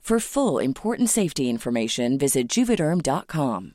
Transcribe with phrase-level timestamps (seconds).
[0.00, 3.74] For full important safety information, visit juvederm.com.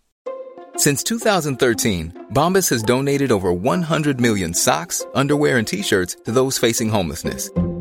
[0.75, 6.89] Since 2013, Bombas has donated over 100 million socks, underwear, and t-shirts to those facing
[6.89, 7.49] homelessness.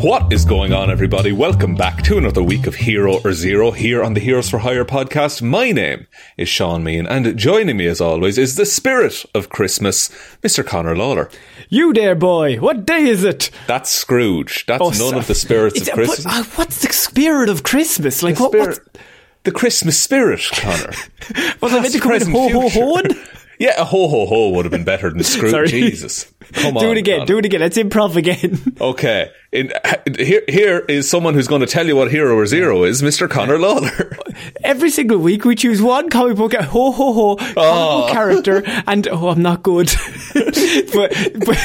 [0.00, 1.32] What is going on, everybody?
[1.32, 4.84] Welcome back to another week of Hero or Zero here on the Heroes for Hire
[4.84, 5.42] podcast.
[5.42, 10.08] My name is Shaun Meighan, and joining me as always is the spirit of Christmas,
[10.42, 10.64] Mr.
[10.64, 11.28] Conor Lawler.
[11.68, 12.58] You there, boy.
[12.58, 13.50] What day is it?
[13.66, 14.66] That's Scrooge.
[14.66, 16.24] That's Oh, none so- of the spirits It's- of Christmas.
[16.24, 18.22] But, uh, what's the spirit of Christmas?
[18.22, 18.98] Like, the, what, spirit, what's,
[19.44, 20.92] the Christmas spirit, Conor.
[21.60, 23.02] was I meant to come in ho ho ho?
[23.58, 25.50] Yeah, a ho ho ho would have been better than screw.
[25.50, 25.68] Sorry.
[25.68, 26.32] Jesus.
[26.52, 26.82] Come on.
[26.82, 27.26] Do it again.
[27.26, 27.60] Do it again.
[27.60, 28.58] Let's improv again.
[28.80, 29.30] Okay.
[29.50, 29.72] In,
[30.18, 33.28] here, here is someone who's going to tell you what Hero or Zero is, Mr.
[33.28, 34.16] Conor Lawler.
[34.62, 38.00] Every single week we choose one comic book ho ho ho comic Oh.
[38.02, 38.12] book ah.
[38.12, 39.90] character, and oh, I'm not good.
[40.34, 41.12] but,
[41.44, 41.58] but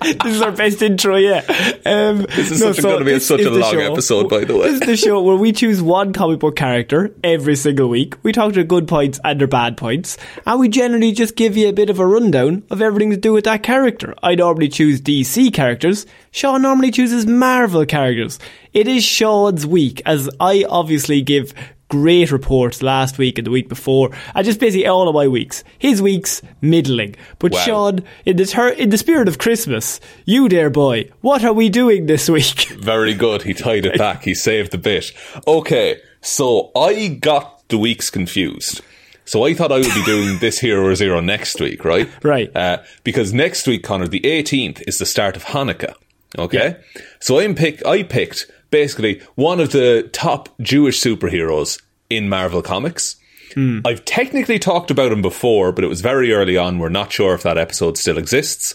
[0.24, 1.48] this is our best intro yet.
[1.86, 3.78] Um, This is such- gonna be this such a long show.
[3.92, 4.62] episode, by the way.
[4.70, 8.14] This is the show where we choose one comic book character every single week.
[8.22, 10.16] We talk their good points and their bad points,
[10.46, 13.32] and we generally just give you a bit of a rundown of everything to do
[13.32, 14.14] with that character.
[14.22, 16.06] I normally choose DC characters.
[16.30, 18.38] Shaun normally chooses Marvel characters.
[18.72, 21.52] It is Shaun's week, as I obviously give
[21.90, 25.62] great reports last week and the week before, and just basically all of my weeks.
[25.78, 27.58] His weeks middling, but Wow.
[27.58, 31.68] Shaun, in the ter- in the spirit of Christmas, you dear boy, what are we
[31.68, 32.68] doing this week?
[32.80, 33.42] Very good.
[33.42, 34.22] He tied it back.
[34.24, 35.12] He saved the bit.
[35.46, 38.80] Okay, so I got the weeks confused.
[39.26, 42.08] So I thought I would be doing this Hero or Zero next week, right?
[42.24, 42.50] Right.
[42.56, 45.94] Uh, because next week, Conor, the 18th is the start of Hanukkah.
[46.36, 46.76] Okay.
[47.20, 47.84] So I'm pick.
[47.86, 53.16] I picked basically one of the top Jewish superheroes in Marvel Comics.
[53.54, 53.80] Hmm.
[53.84, 56.78] I've technically talked about him before, but it was very early on.
[56.78, 58.74] We're not sure if that episode still exists.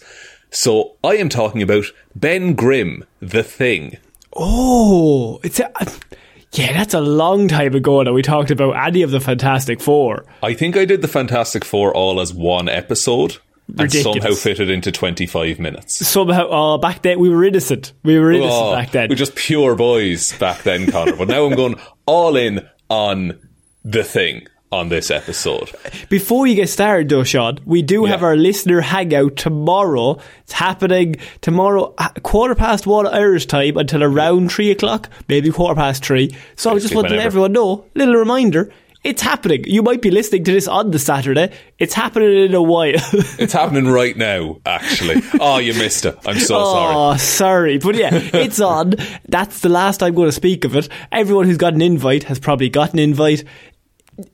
[0.52, 1.86] So I am talking about
[2.16, 3.98] Ben Grimm, the Thing.
[4.34, 5.72] Oh, it's a,
[6.52, 10.26] yeah, that's a long time ago that we talked about any of the Fantastic Four.
[10.44, 13.38] I think I did the Fantastic Four all as one episode
[13.78, 16.08] and somehow fitted into 25 minutes.
[16.08, 17.94] Somehow, oh, back then we were innocent.
[18.04, 19.10] We were innocent Oh, back then.
[19.10, 21.16] We're just pure boys back then, Conor.
[21.16, 21.76] But now I'm going
[22.06, 23.40] all in on
[23.84, 25.72] the thing on this episode.
[26.10, 30.20] Before you get started, though, Shaun, we do have our listener hangout tomorrow.
[30.42, 36.04] It's happening tomorrow, quarter past one Irish time until around three o'clock, maybe quarter past
[36.04, 36.36] three.
[36.56, 38.72] So I just Basically want to let everyone know, little reminder.
[39.06, 39.64] It's happening.
[39.68, 41.54] You might be listening to this on the Saturday.
[41.78, 42.96] It's happening in a while.
[43.38, 45.22] It's happening right now, actually.
[45.40, 46.18] Oh, you missed it.
[46.26, 46.96] I'm so sorry.
[46.96, 47.78] Oh, sorry.
[47.78, 48.96] But yeah, it's on.
[49.30, 50.90] That's the last I'm going to speak of it.
[51.12, 53.44] Everyone who's got an invite has probably got an invite.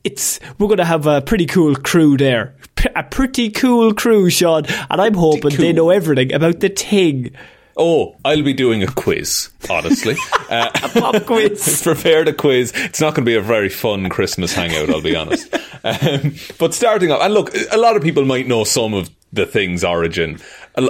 [0.04, 2.54] It's we're going to have a pretty cool crew there.
[2.76, 4.64] P- a pretty cool crew, Shaun.
[4.88, 7.32] And I'm hoping they know everything about the thing.
[7.76, 10.16] Oh, I'll be doing a quiz, honestly.
[10.52, 11.80] Uh, Pop quiz.
[11.82, 12.74] prepared a quiz.
[12.74, 15.48] It's not going to be a very fun Christmas hangout, I'll be honest.
[15.84, 19.46] Um, but starting off, and look, a lot of people might know some of the
[19.46, 20.38] thing's origin,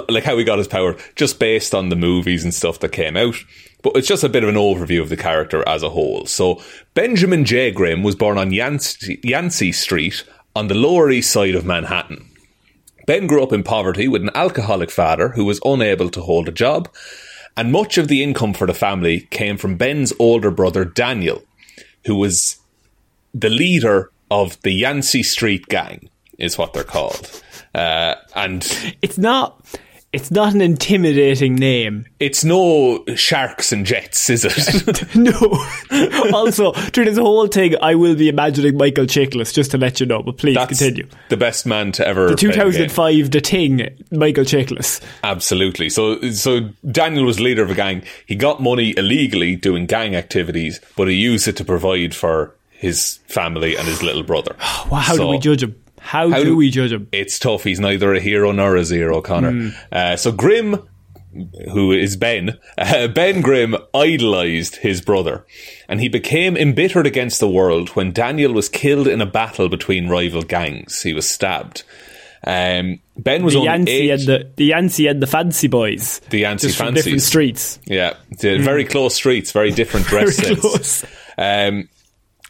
[0.07, 3.17] like how he got his power, just based on the movies and stuff that came
[3.17, 3.35] out.
[3.81, 6.27] But it's just a bit of an overview of the character as a whole.
[6.27, 6.61] So,
[6.93, 7.71] Benjamin J.
[7.71, 10.23] Grimm was born on Yancey, Yancey Street
[10.55, 12.29] on the Lower East Side of Manhattan.
[13.05, 16.51] Ben grew up in poverty with an alcoholic father who was unable to hold a
[16.51, 16.89] job,
[17.55, 21.43] and much of the income for the family came from Ben's older brother Daniel,
[22.05, 22.57] who was
[23.33, 27.41] the leader of the Yancey Street Gang, is what they're called.
[27.75, 28.65] Uh, and
[29.01, 29.59] It's not.
[30.13, 32.05] It's not an intimidating name.
[32.19, 35.15] it's no sharks and jets, is it?
[35.15, 35.33] No.
[36.33, 40.05] also, through this whole thing, I will be imagining Michael Chiklis, just to let you
[40.05, 40.21] know.
[40.21, 41.07] But please That's continue.
[41.29, 42.29] the best man to ever.
[42.29, 42.71] The play game.
[42.71, 45.01] 2005 The Thing, Michael Chiklis.
[45.23, 45.89] Absolutely.
[45.89, 48.03] So, so Daniel was leader of a gang.
[48.27, 53.17] He got money illegally doing gang activities, but he used it to provide for his
[53.27, 54.55] family and his little brother.
[54.91, 55.75] Well, how do we judge him?
[56.03, 57.07] How, How do, do- we judge him?
[57.11, 57.63] It's tough.
[57.63, 59.71] He's neither a hero nor a zero, Conor.
[59.91, 60.85] Uh, so Grimm,
[61.71, 65.45] who is Ben, uh, Ben Grimm idolized his brother,
[65.87, 70.09] and he became embittered against the world when Daniel was killed in a battle between
[70.09, 71.01] rival gangs.
[71.01, 71.83] He was stabbed.
[72.45, 74.09] Um, ben was The Yancey eight.
[74.11, 76.19] and the the Yancey and the Fancy Boys.
[76.29, 77.79] The Yancey from different streets.
[77.85, 81.05] Yeah, the very close streets, very different dress Very.
[81.37, 81.87] Um,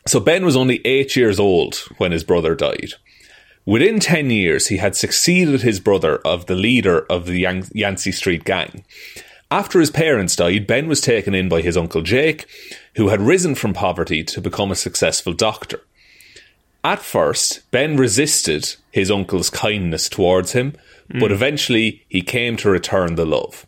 [0.08, 2.94] so Ben was only eight years old when his brother died.
[3.66, 8.12] Within 10 years, he had succeeded his brother of the leader of the Yan- Yancey
[8.12, 8.84] Street gang.
[9.50, 12.46] After his parents died, Ben was taken in by his uncle Jake,
[12.96, 15.82] who had risen from poverty to become a successful doctor.
[16.84, 20.74] At first, Ben resisted his uncle's kindness towards him,
[21.10, 21.20] hmm.
[21.20, 23.66] but eventually he came to return the love.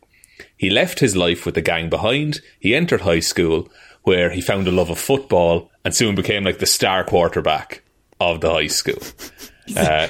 [0.58, 2.42] He left his life with the gang behind.
[2.60, 3.70] He entered high school,
[4.04, 7.82] where he found a love of football and soon became like the star quarterback
[8.20, 9.02] of the high school.
[9.76, 10.08] Uh,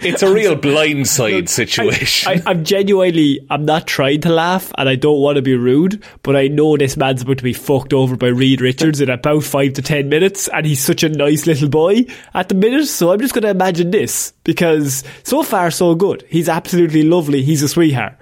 [0.00, 2.32] it's a real blindside situation.
[2.32, 6.02] I, I'm genuinely, I'm not trying to laugh and I don't want to be rude,
[6.22, 9.44] but I know this man's about to be fucked over by Reed Richards in about
[9.44, 13.12] five to ten minutes and he's such a nice little boy at the minute, so
[13.12, 16.24] I'm just going to imagine this because so far so good.
[16.28, 17.42] He's absolutely lovely.
[17.42, 18.16] He's a sweetheart.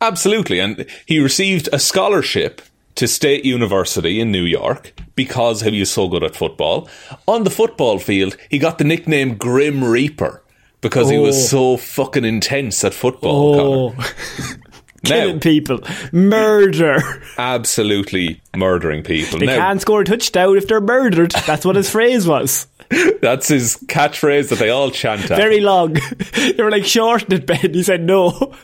[0.00, 0.58] Absolutely.
[0.60, 2.62] And he received a scholarship
[2.96, 6.88] to State University in New York because he was so good at football.
[7.26, 10.42] On the football field, he got the nickname Grim Reaper
[10.80, 11.22] because he Oh.
[11.22, 13.94] was so fucking intense at football.
[13.98, 14.06] Oh,
[15.04, 15.80] killing Now, people.
[16.12, 16.98] Murder.
[17.36, 19.38] absolutely murdering people.
[19.40, 21.32] They now, can't score a touchdown if they're murdered.
[21.46, 22.66] That's what his phrase was.
[23.22, 25.36] that's his catchphrase that they all chant at.
[25.38, 25.94] Very long.
[26.34, 27.72] they were like, shorten it, Ben.
[27.74, 28.54] He said no.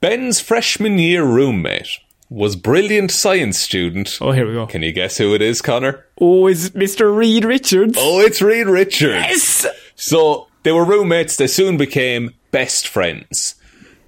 [0.00, 1.98] Ben's freshman year roommate
[2.30, 4.16] was brilliant science student.
[4.20, 4.66] Oh, here we go.
[4.66, 6.06] Can you guess who it is, Conor?
[6.20, 7.14] Oh, is Mr.
[7.14, 7.96] Reed Richards?
[7.98, 9.26] Oh, it's Reed Richards.
[9.26, 9.66] Yes!
[9.96, 13.56] So they were roommates, they soon became best friends.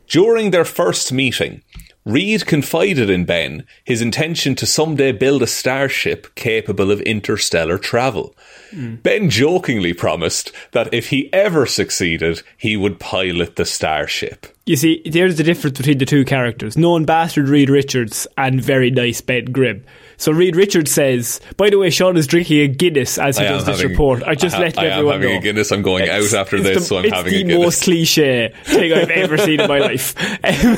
[0.06, 1.62] During their first meeting,
[2.04, 8.34] Reed confided in Ben his intention to someday build a starship capable of interstellar travel.
[8.72, 14.46] Ben jokingly promised that if he ever succeeded, he would pilot the starship.
[14.66, 16.76] You see, there's the difference between the two characters.
[16.76, 19.84] Known bastard Reed Richards and very nice Ben Grimm.
[20.22, 23.48] So Reed Richards says, by the way, Shaun is drinking a Guinness as he I
[23.48, 24.22] does this having- report.
[24.22, 25.38] I just I ha- let I am everyone having know.
[25.38, 25.72] a Guinness.
[25.72, 27.54] I'm going out after this, the, so I'm having a Guinness.
[27.54, 30.14] It's the most cliche thing I've ever seen in my life.
[30.44, 30.76] Um,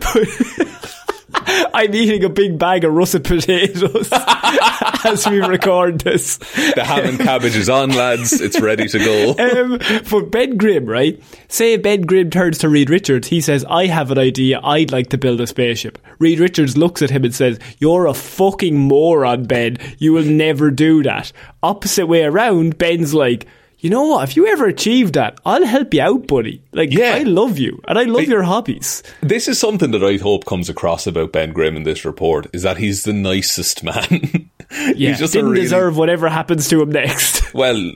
[0.00, 0.96] but-
[1.34, 4.08] I'm eating a big bag of russet potatoes
[5.04, 6.38] as we record this.
[6.38, 8.40] The ham and cabbage is on, lads.
[8.40, 9.34] It's ready to go.
[9.50, 9.78] Um,
[10.10, 11.20] but Ben Grimm, right?
[11.48, 13.28] Say Ben Grimm turns to Reed Richards.
[13.28, 14.60] He says, I have an idea.
[14.62, 15.98] I'd like to build a spaceship.
[16.18, 19.78] Reed Richards looks at him and says, You're a fucking moron, Ben.
[19.98, 21.32] You will never do that.
[21.62, 23.46] Opposite way around, Ben's like,
[23.80, 24.28] you know what?
[24.28, 26.62] If you ever achieve that, I'll help you out, buddy.
[26.72, 27.14] Like, Yeah.
[27.16, 29.02] I love you and I love But- your hobbies.
[29.22, 32.62] This is something that I hope comes across about Ben Grimm in this report is
[32.62, 34.50] that he's the nicest man.
[34.70, 37.40] Yeah, just didn't really, deserve whatever happens to him next.
[37.54, 37.90] Well,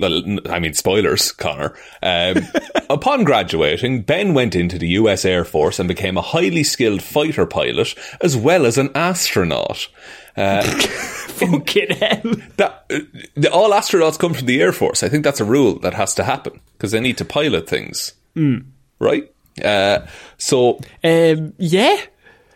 [0.50, 1.76] I mean, spoilers, Conor.
[2.02, 2.38] Um,
[2.90, 7.47] upon graduating, Ben went into the US Air Force and became a highly skilled fighter
[7.47, 9.87] pilot as well as an astronaut.
[10.37, 12.35] Fucking hell.
[12.57, 15.02] That uh, all astronauts come from the Air Force.
[15.04, 18.12] I think that's a rule that has to happen because they need to pilot things,
[18.35, 18.59] Hmm.
[18.99, 19.31] right?
[19.64, 20.00] Uh,
[20.37, 21.97] so Um, yeah.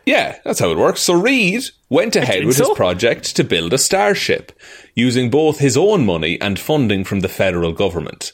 [0.08, 1.02] Yeah, that's how it works.
[1.02, 4.52] So Reed went ahead with his project to build a starship,
[4.94, 8.32] using both his own money and funding from the federal government.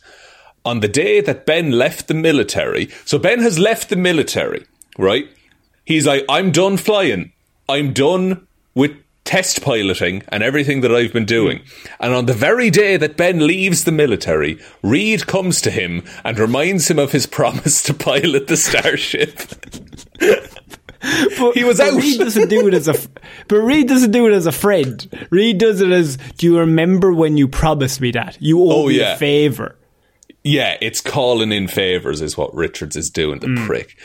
[0.64, 4.64] On the day that Ben left the military, so Ben has left the military,
[4.98, 5.28] right?
[5.84, 7.32] He's like, I'm done flying.
[7.68, 8.92] I'm done with
[9.24, 11.60] test piloting and everything that I've been doing.
[11.98, 16.38] And on the very day that Ben leaves the military, Reed comes to him and
[16.38, 19.40] reminds him of his promise to pilot the starship.
[21.38, 21.94] But, He was out.
[22.00, 22.94] Reed doesn't do it as a,
[23.48, 25.26] but Reed doesn't do it as a friend.
[25.30, 28.38] Reed does it as, do you remember when you promised me that?
[28.40, 29.14] You owe Oh, me yeah.
[29.14, 29.76] a favour.
[30.42, 33.66] Yeah, it's calling in favours, is what Richards is doing, the mm.
[33.66, 33.96] prick.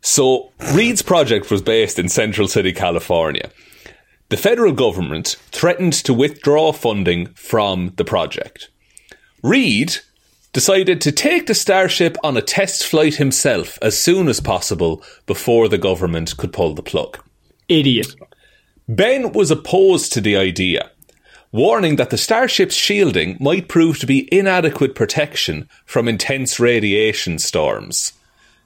[0.00, 3.50] So, Reed's project was based in Central City, California.
[4.28, 8.70] The federal government threatened to withdraw funding from the project.
[9.42, 9.96] Reed
[10.56, 15.68] decided to take the Starship on a test flight himself as soon as possible before
[15.68, 17.22] the government could pull the plug.
[17.68, 18.06] Idiot.
[18.88, 20.90] Ben was opposed to the idea,
[21.52, 28.14] warning that the starship's shielding might prove to be inadequate protection from intense radiation storms.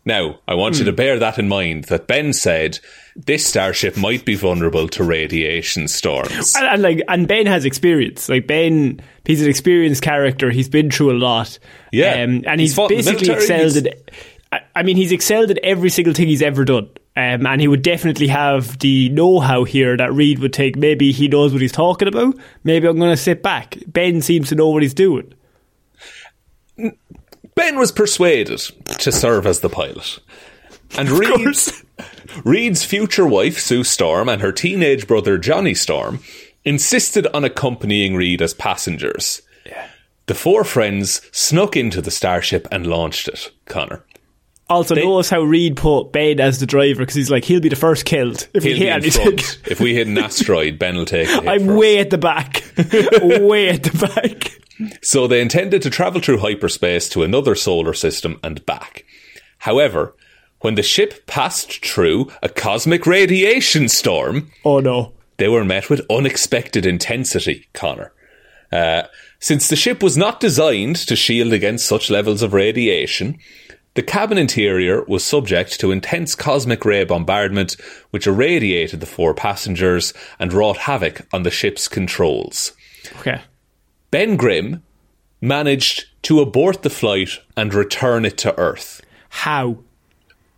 [0.05, 2.79] Now, I want you to bear that in mind that Ben said
[3.17, 6.55] this starship might be vulnerable to radiation storms.
[6.57, 8.29] And, and like, and Ben has experience.
[8.29, 10.51] Like Ben, he's an experienced character.
[10.51, 11.59] He's been through a lot.
[11.93, 12.23] Yeah.
[12.23, 14.11] um, and He's he's, fought in the basically military, excelled he's- at.
[14.53, 16.89] I- I mean, he's excelled at every single thing he's ever done.
[17.17, 20.77] Um, and he would definitely have the know-how here that Reed would take.
[20.77, 22.37] Maybe he knows what he's talking about.
[22.65, 23.77] Maybe I'm going to sit back.
[23.87, 25.33] Ben seems to know what he's doing.
[27.55, 28.61] Ben was persuaded
[28.99, 30.19] to serve as the pilot.
[30.97, 31.85] And Reed's,
[32.45, 36.21] Reed's future wife, Sue Storm, and her teenage brother, Johnny Storm,
[36.65, 39.43] insisted on accompanying Reed as passengers.
[40.27, 44.05] The four friends snuck into the starship and launched it, Conor.
[44.71, 47.69] Also, They- notice how Reed put Ben as the driver because he's like he'll be
[47.69, 49.39] the first killed if we hit in anything.
[49.67, 51.79] if we hit an asteroid, Ben will take hit I'm first.
[51.79, 54.57] way at the back, way at the back.
[55.03, 59.05] So they intended to travel through hyperspace to another solar system and back.
[59.59, 60.15] However,
[60.61, 65.13] when the ship passed through a cosmic radiation storm, Oh no!
[65.39, 68.13] they were met with unexpected intensity, Conor.
[68.71, 69.03] Uh,
[69.41, 73.39] since the ship was not designed to shield against such levels of radiation,
[73.95, 77.77] the cabin interior was subject to intense cosmic ray bombardment,
[78.11, 82.73] which irradiated the four passengers and wrought havoc on the ship's controls.
[83.19, 83.41] Okay.
[84.11, 84.83] Ben Grimm
[85.41, 89.01] managed to abort the flight and return it to Earth.
[89.31, 89.79] How?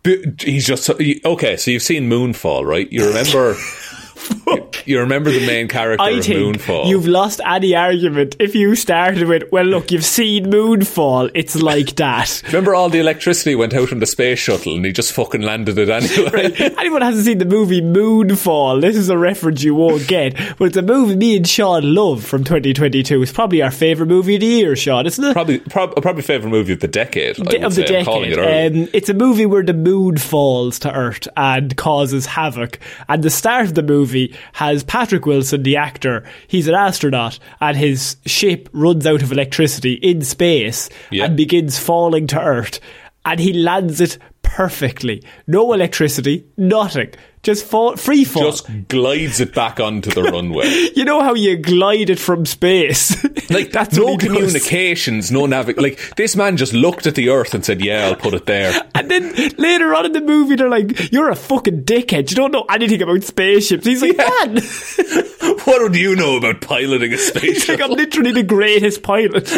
[0.03, 1.57] B- He's just okay.
[1.57, 2.91] So you've seen Moonfall, right?
[2.91, 3.55] You remember?
[4.85, 6.87] you remember the main character I of think Moonfall?
[6.87, 11.31] you've lost any argument if you started with, well, look, you've seen Moonfall.
[11.33, 12.41] It's like that.
[12.47, 15.77] Remember all the electricity went out on the space shuttle and he just fucking landed
[15.77, 16.53] it anyway.
[16.79, 20.35] Anyone hasn't seen the movie Moonfall, this is a reference you won't get.
[20.57, 23.21] But it's a movie me and Shaun love from 2022.
[23.21, 25.33] It's probably our favourite movie of the year, Shaun, isn't it?
[25.33, 27.37] probably, prob- probably favorite movie of the decade.
[27.37, 27.99] Would of the say.
[28.01, 28.73] I'm it decade.
[28.83, 32.79] Um, it's a movie where the moon falls to Earth and causes havoc.
[33.07, 36.23] And the start of the movie has Patrick Wilson, the actor.
[36.47, 41.25] He's an astronaut, and his ship runs out of electricity in space Yeah.
[41.25, 42.79] and begins falling to Earth.
[43.25, 44.17] And he lands it
[44.53, 45.23] perfectly.
[45.47, 47.09] No electricity, nothing.
[47.41, 48.43] Just fall, free fall.
[48.43, 50.65] just glides it back onto the runway.
[50.95, 53.21] you know how you glide it from space?
[53.49, 54.37] Like That's no what he does.
[54.37, 55.77] communications, no navig.
[55.79, 58.71] Like this man just looked at the Earth and said, "Yeah, I'll put it there."
[58.95, 62.29] And then later on in the movie, they're like, "You're a fucking dickhead.
[62.29, 64.55] You don't know anything about spaceships." He's like, "Man,
[65.65, 69.51] what do you know about piloting a spaceship?" he's like, I'm literally the greatest pilot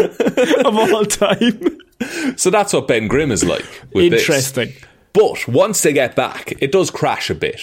[0.66, 1.78] of all time."
[2.38, 3.66] So that's what Ben Grimm is like.
[3.94, 4.22] With this.
[4.22, 4.74] Interesting.
[5.14, 7.62] But once they get back, it does crash a bit.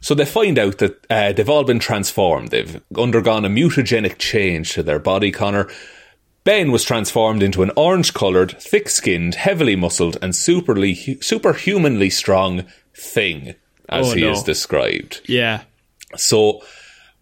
[0.00, 2.50] So they find out that uh, they've all been transformed.
[2.50, 5.68] They've undergone a mutagenic change to their body, Conor.
[6.44, 12.64] Ben was transformed into an orange coloured, thick skinned, heavily muscled, and superly, superhumanly strong
[12.94, 13.54] thing,
[13.88, 14.32] as Oh, he no.
[14.32, 15.20] is described.
[15.26, 15.62] Yeah.
[16.16, 16.62] So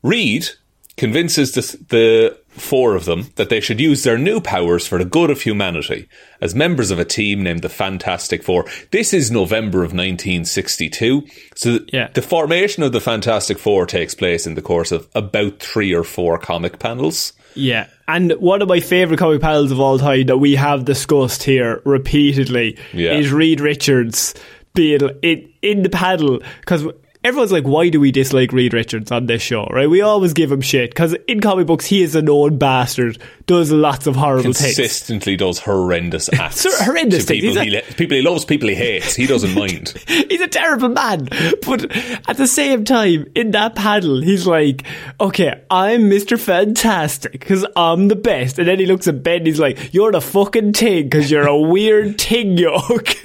[0.02, 0.48] Reed
[0.98, 5.04] convinces the, the four of them that they should use their new powers for the
[5.04, 6.08] good of humanity
[6.40, 8.66] as members of a team named the Fantastic Four.
[8.90, 11.24] This is November of 1962.
[11.54, 12.08] So Yeah.
[12.14, 16.04] the formation of the Fantastic Four takes place in the course of about three or
[16.04, 17.32] four comic panels.
[17.54, 17.86] Yeah.
[18.06, 21.80] And one of my favourite comic panels of all time that we have discussed here
[21.84, 23.14] repeatedly Yeah.
[23.14, 24.34] is Reed Richards
[24.74, 26.40] being in, in the panel.
[26.60, 26.84] Because
[27.24, 29.88] everyone's like, why do we dislike Reed Richards on this show, right?
[29.90, 30.90] We always give him shit.
[30.90, 34.76] Because in comic books, he is a known bastard, does lots of horrible things.
[34.76, 36.60] Consistently does horrendous acts.
[36.60, 37.42] Sir, horrendous to things.
[37.42, 39.14] People He's he, a- le- people he loves, people he hates.
[39.14, 39.88] He doesn't mind.
[40.06, 41.28] He's a terrible man.
[41.66, 41.90] But
[42.28, 44.84] at the same time, in that panel, he's like,
[45.20, 46.38] okay, I'm Mr.
[46.38, 48.58] Fantastic because I'm the best.
[48.58, 51.58] And then he looks at Ben, he's like, you're the fucking thing because you're a
[51.58, 53.16] weird thing, yoke.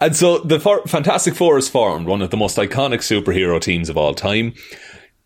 [0.00, 3.96] And so the Fantastic Four is formed, one of the most iconic superhero teams of
[3.96, 4.54] all time.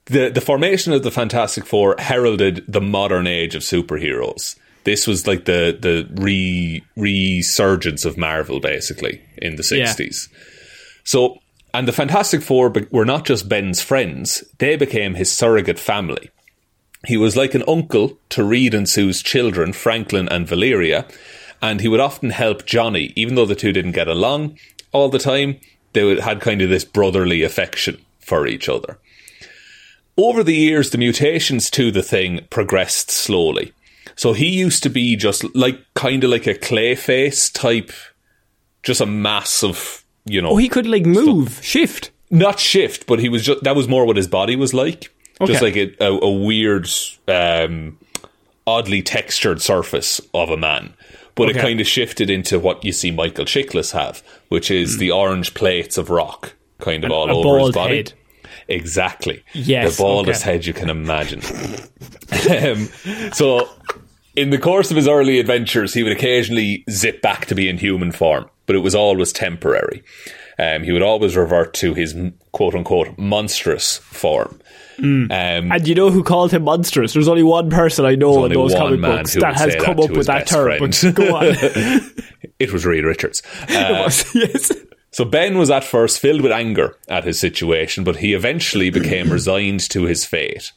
[0.06, 4.56] The the formation of the Fantastic Four heralded the modern age of superheroes.
[4.84, 9.84] This was like the the re resurgence of Marvel, basically in the Yeah.
[9.86, 10.28] sixties.
[11.04, 11.38] So,
[11.74, 16.30] and the Fantastic Four were not just Ben's friends; they became his surrogate family.
[17.06, 21.04] He was like an uncle to Reed and Sue's children, Franklin and Valeria,
[21.62, 24.59] and he would often help Johnny, even though the two didn't get along
[24.92, 25.59] all the time.
[25.95, 28.99] They would, had kind of this brotherly affection for each other.
[30.16, 33.73] Over the years, the mutations to the thing progressed slowly.
[34.16, 37.92] So he used to be just like kind of like a clay face type,
[38.83, 42.11] just a mass of you know, Oh, he could like move, shift.
[42.31, 45.11] not shift, but he was just that was more what his body was like,
[45.47, 46.88] just like a, a, a weird,
[47.26, 47.99] um,
[48.66, 50.95] oddly textured surface of a man.
[51.34, 55.10] But it kind of shifted into what you see Michael Chiklis have, which is the
[55.10, 57.96] orange plates of rock, kind of all over his body.
[57.96, 58.12] head.
[58.68, 59.42] Exactly.
[59.54, 60.52] Yes, the baldest okay.
[60.52, 61.40] head you can imagine.
[62.50, 62.88] um,
[63.32, 63.68] so,
[64.36, 67.78] in the course of his early adventures, he would occasionally zip back to be in
[67.78, 70.02] human form, but it was always temporary.
[70.58, 72.14] Um, he would always revert to his
[72.52, 74.60] quote unquote monstrous form.
[74.99, 77.12] Um, And you know who called him monstrous?
[77.12, 80.11] There's only one person I know in those comic books that has come that up
[80.11, 80.78] with that term.
[80.78, 81.44] But go on.
[82.58, 83.42] it was Reed Richards.
[83.72, 84.72] Uh, yes.
[85.11, 89.30] So Ben was at first filled with anger at his situation, but he eventually became
[89.32, 90.72] resigned to his fate.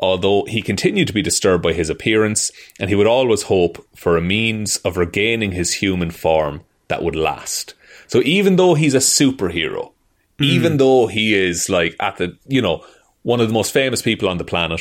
[0.00, 4.16] Although he continued to be disturbed by his appearance, and he would always hope for
[4.16, 7.74] a means of regaining his human form that would last.
[8.06, 9.92] So even though he's a superhero,
[10.40, 12.84] even though he is like at the, you know,
[13.22, 14.80] one of the most famous people on the planet,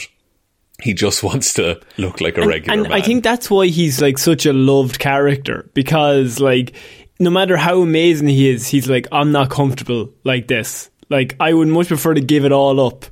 [0.82, 2.91] he just wants to look like a regular and man.
[2.94, 6.75] I think that's why he's like such a loved character because like
[7.20, 10.89] no matter how amazing he is, he's like I'm not comfortable like this.
[11.10, 13.06] Like I would much prefer to give it all up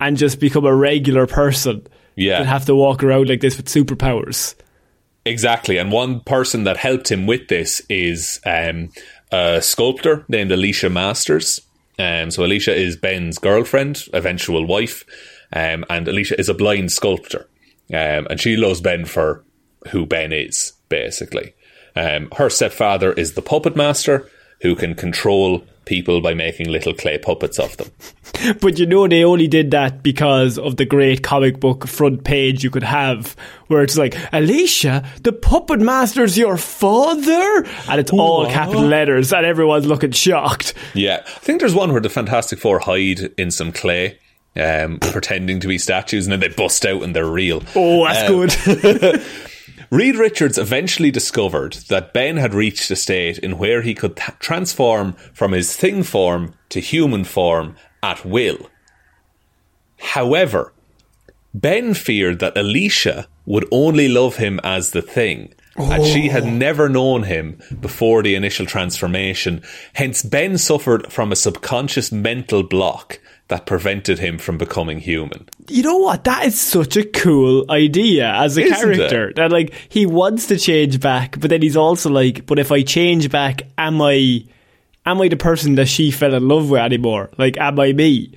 [0.00, 1.86] and just become a regular person
[2.16, 2.38] Yeah.
[2.38, 4.54] than have to walk around like this with superpowers.
[5.24, 5.78] Exactly.
[5.78, 8.88] And one person that helped him with this is um,
[9.30, 11.60] a sculptor named Alicia Masters.
[11.98, 15.04] Um, so Alicia is Ben's girlfriend, eventual wife,
[15.52, 17.48] um, and Alicia is a blind sculptor.
[17.90, 19.44] Um, and she loves Ben for
[19.88, 21.54] who Ben is, basically.
[21.94, 24.30] Um, her stepfather is the puppet master
[24.62, 27.90] who can control people by making little clay puppets of them.
[28.60, 32.64] But you know they only did that because of the great comic book front page
[32.64, 33.36] you could have
[33.68, 37.64] where it's like, Alicia, the puppet master's your father?
[37.88, 40.74] And it's all capital letters and everyone's looking shocked.
[40.94, 44.18] Yeah, I think there's one where the Fantastic Four hide in some clay,
[44.56, 47.62] um, pretending to be statues, and then they bust out and they're real.
[47.76, 49.22] Oh, that's good.
[49.92, 54.38] Reed Richards eventually discovered that Ben had reached a state in where he could th-
[54.38, 58.70] transform from his thing form to human form at will.
[59.98, 60.72] However,
[61.52, 66.50] Ben feared that Alicia would only love him as the thing, and she had oh.
[66.50, 69.60] never known him before the initial transformation.
[69.92, 75.46] Hence, Ben suffered from a subconscious mental block that prevented him from becoming human.
[75.68, 76.24] you know what?
[76.24, 79.28] That is such a cool idea as a Isn't character.
[79.30, 79.36] it?
[79.36, 82.82] That like he wants to change back, but then he's also like, but if I
[82.82, 84.44] change back, am I
[85.04, 87.30] am I the person that she fell in love with anymore?
[87.36, 88.32] Like, am I me?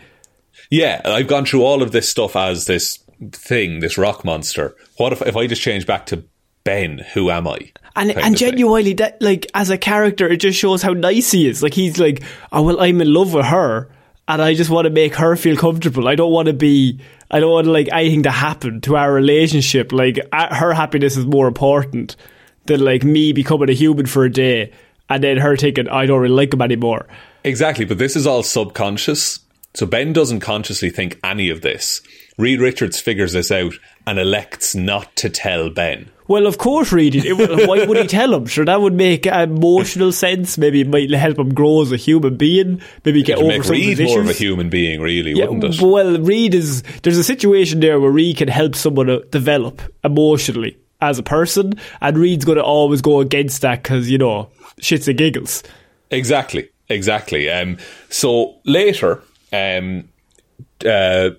[0.71, 2.99] Yeah, I've gone through all of this stuff as this
[3.31, 4.75] thing, this rock monster.
[4.97, 6.23] What if if I just change back to
[6.63, 6.99] Ben?
[7.13, 7.71] Who am I?
[7.95, 8.35] And and thing.
[8.35, 11.63] genuinely, that like as a character, it just shows how nice he is.
[11.63, 13.89] Like he's like, oh well, I'm in love with her,
[14.27, 16.07] and I just want to make her feel comfortable.
[16.07, 19.91] I don't want to be, I don't want like anything to happen to our relationship.
[19.91, 22.15] Like her happiness is more important
[22.65, 24.71] than like me becoming a human for a day,
[25.09, 27.05] and then her thinking I don't really like him anymore.
[27.43, 29.39] Exactly, but this is all subconscious.
[29.75, 32.01] So Ben doesn't consciously think any of this.
[32.37, 33.73] Reed Richards figures this out
[34.07, 36.09] and elects not to tell Ben.
[36.27, 37.23] Well, of course, Reed.
[37.23, 38.45] Why would he tell him?
[38.47, 40.57] Sure, that would make emotional sense.
[40.57, 42.81] Maybe it might help him grow as a human being.
[43.05, 45.81] Maybe get over make some Reed more of a human being, really, Yeah, wouldn't it?
[45.81, 51.19] well, Reed is there's a situation there where Reed can help someone develop emotionally as
[51.19, 54.49] a person, and Reed's going to always go against that because you know
[54.81, 55.61] shits and giggles.
[56.09, 57.49] Exactly, exactly.
[57.51, 57.77] Um,
[58.09, 59.21] so later,
[59.53, 60.09] um,
[60.85, 61.31] uh,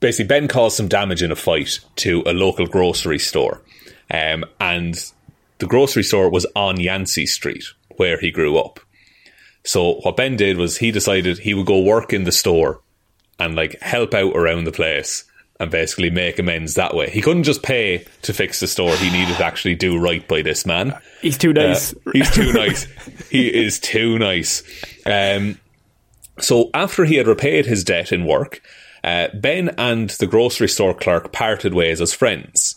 [0.00, 3.60] basically, Ben caused some damage in a fight to a local grocery store,
[4.10, 5.12] um, and
[5.58, 7.64] the grocery store was on Yancey Street
[7.96, 8.80] where he grew up.
[9.64, 12.80] So what Ben did was he decided he would go work in the store
[13.38, 15.24] and like help out around the place
[15.60, 17.10] and basically make amends that way.
[17.10, 18.94] He couldn't just pay to fix the store.
[18.96, 20.96] He needed to actually do right by this man.
[21.20, 21.92] He's too nice.
[21.92, 22.86] Uh, he's too nice.
[23.30, 24.62] He is too nice.
[25.04, 25.58] Um,
[26.40, 28.62] so after he had repaid his debt in work,
[29.04, 32.76] uh, Ben and the grocery store clerk parted ways as friends.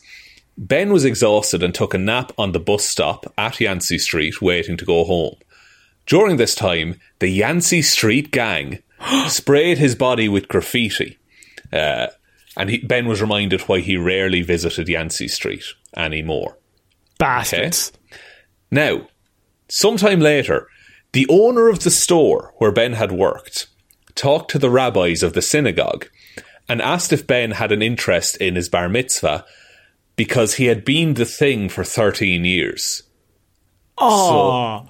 [0.58, 4.78] Ben was exhausted and took a nap on the bus stop at Yancey Street, waiting
[4.78, 5.36] to go home.
[6.06, 8.80] During this time, the Yancey Street gang
[9.28, 11.18] sprayed his body with graffiti.
[11.72, 12.08] Uh,
[12.58, 15.64] and he, Ben was reminded why he rarely visited Yancey Street
[15.96, 16.58] anymore.
[17.18, 17.92] Bastards.
[18.70, 19.08] Now,
[19.70, 20.68] sometime later,
[21.14, 23.68] the owner of the store where Ben had worked
[24.16, 26.08] talked to the rabbis of the synagogue
[26.70, 29.46] and asked if Ben had an interest in his bar mitzvah
[30.16, 33.04] because he had been the thing for 13 years.
[33.98, 34.86] Oh,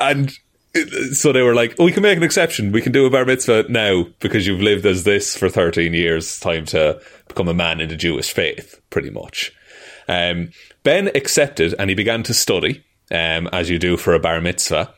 [0.00, 0.32] And
[0.74, 0.80] uh,
[1.12, 2.72] so they were like, oh, we can make an exception.
[2.72, 6.38] We can do a bar mitzvah now because you've lived as this for 13 years.
[6.40, 9.52] Time to become a man in the Jewish faith, pretty much.
[10.08, 10.50] Um,
[10.82, 14.92] ben accepted and he began to study, um, as you do for a bar mitzvah.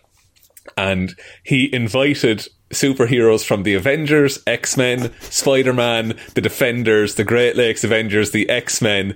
[0.77, 7.57] And he invited superheroes from the Avengers, X Men, Spider Man, the Defenders, the Great
[7.57, 9.14] Lakes Avengers, the X Men,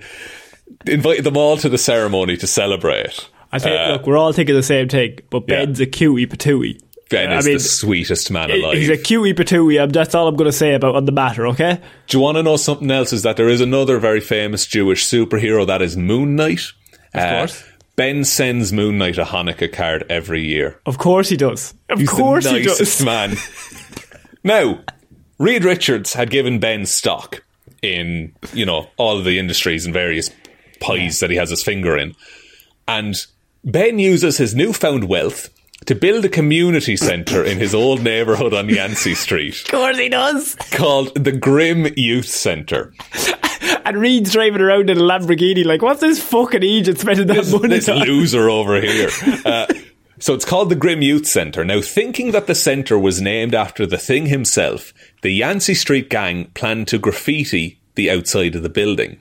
[0.87, 3.29] invited them all to the ceremony to celebrate.
[3.53, 3.79] I think.
[3.79, 5.65] Uh, look, we're all thinking the same thing, but yeah.
[5.65, 6.81] Ben's a cutie patooey.
[7.09, 8.77] Ben I is mean, the sweetest man alive.
[8.77, 9.81] He's a cutie patooey.
[9.81, 11.47] um, That's all I'm going to say about on the matter.
[11.47, 11.81] Okay.
[12.09, 13.13] Do you want to know something else?
[13.13, 16.73] Is that there is another very famous Jewish superhero that is Moon Knight.
[17.15, 17.65] Of course.
[17.97, 20.79] Ben sends Moon Knight a Hanukkah card every year.
[20.85, 21.75] Of course he does.
[21.89, 23.03] Of He's course the he does.
[23.03, 23.37] man.
[24.45, 24.81] now,
[25.39, 27.43] Reed Richards had given Ben stock
[27.83, 30.31] in, you know, all of the industries and various
[30.81, 32.15] pies that he has his finger in.
[32.87, 33.15] And
[33.65, 35.49] Ben uses his newfound wealth
[35.87, 40.09] to build a community centre in his old neighbourhood on Yancey Street Of course he
[40.09, 40.55] does.
[40.73, 42.93] called the Grimm Youth Centre.
[43.87, 47.53] And Reed's driving around in a Lamborghini, like, what's this fucking agent spending that this,
[47.53, 48.01] money this on?
[48.01, 49.11] loser over here.
[49.47, 49.67] Uh,
[50.19, 51.65] so it's called the Grimm Youth Centre.
[51.65, 56.47] Now, thinking that the centre was named after the thing himself, the Yancey Street gang
[56.55, 59.21] planned to graffiti the outside of the building.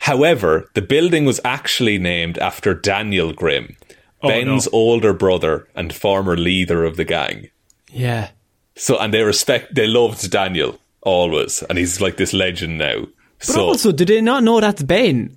[0.00, 3.76] However, the building was actually named after Daniel Grimm,
[4.22, 7.50] Ben's older brother and former leader of the gang.
[7.92, 8.30] Yeah.
[8.74, 13.04] So, and they respect, they loved Daniel always, and he's like this legend now.
[13.38, 15.36] But so also, do they not know that's Ben?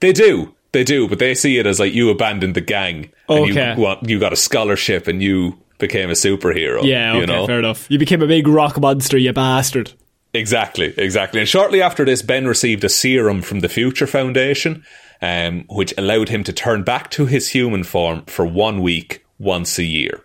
[0.00, 0.54] They do.
[0.72, 3.74] They do, but they see it as like you abandoned the gang and Okay.
[3.74, 6.82] you want you got a scholarship and you became a superhero.
[6.82, 7.46] Yeah, okay, you know?
[7.46, 7.86] fair enough.
[7.90, 9.92] You became a big rock monster, you bastard.
[10.34, 11.40] Exactly, exactly.
[11.40, 14.82] And shortly after this, Ben received a serum from the Future Foundation,
[15.20, 19.78] um, which allowed him to turn back to his human form for one week, once
[19.78, 20.24] a year.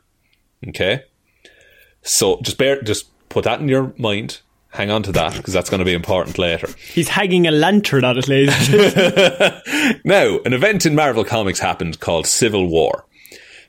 [0.69, 1.03] Okay,
[2.01, 4.39] so just bear, just put that in your mind.
[4.77, 6.69] Hang on to that because that's going to be important later.
[6.93, 9.61] He's hanging a lantern on it, ladies and.
[10.05, 13.05] Now, an event in Marvel Comics happened called Civil War.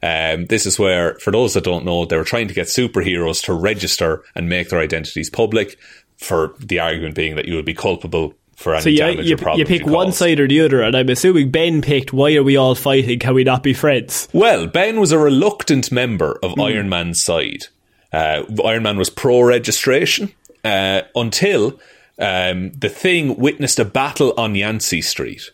[0.03, 3.42] Um, this is where, for those that don't know, they were trying to get superheroes
[3.44, 5.79] to register and make their identities public.
[6.18, 9.37] For the argument being that you would be culpable for any So you, damage you,
[9.37, 12.12] or problems you pick you one side or the other, and I'm assuming Ben picked
[12.12, 13.18] why are we all fighting?
[13.18, 14.29] Can we not be friends?
[14.35, 16.61] Well, Ben was a reluctant member of Hmm.
[16.61, 17.68] Iron Man's side.
[18.12, 21.79] Uh, Iron Man was pro registration uh, until
[22.18, 25.51] um, the thing witnessed a battle on Yancey Street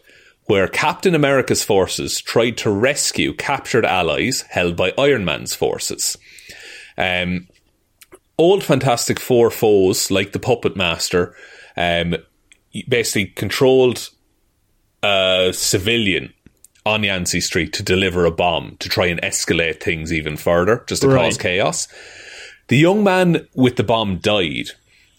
[0.47, 6.19] where Captain America's forces tried to rescue captured allies held by Iron Man's forces.
[6.99, 7.49] Um,
[8.37, 11.35] old Fantastic Four foes, like the Puppet Master,
[11.77, 12.17] um,
[12.89, 14.11] basically controlled
[15.03, 16.33] a civilian
[16.87, 21.03] on Yancey Street to deliver a bomb to try and escalate things even further, just
[21.03, 21.25] to Right.
[21.25, 21.89] cause chaos.
[22.69, 24.71] The young man with the bomb died,